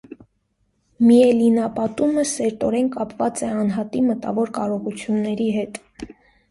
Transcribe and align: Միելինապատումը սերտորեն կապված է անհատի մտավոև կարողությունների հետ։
Միելինապատումը 1.09 2.23
սերտորեն 2.31 2.91
կապված 2.97 3.45
է 3.49 3.51
անհատի 3.61 4.05
մտավոև 4.11 4.55
կարողությունների 4.61 5.51
հետ։ 5.61 5.81